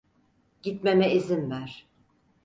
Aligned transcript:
Gitmeme 0.61 1.13
izin 1.13 1.49
ver! 1.51 1.87